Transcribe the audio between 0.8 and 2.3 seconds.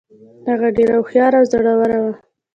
هوښیاره او زړوره وه.